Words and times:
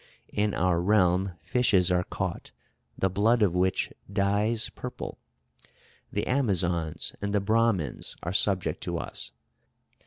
In 0.33 0.55
our 0.55 0.81
realm 0.81 1.33
fishes 1.43 1.91
are 1.91 2.03
caught, 2.03 2.49
the 2.97 3.07
blood 3.07 3.43
of 3.43 3.53
which 3.53 3.93
dyes 4.11 4.67
purple. 4.71 5.19
The 6.11 6.25
Amazons 6.25 7.13
and 7.21 7.35
the 7.35 7.39
Brahmins 7.39 8.15
are 8.23 8.33
subject 8.33 8.81
to 8.81 8.97
us. 8.97 9.31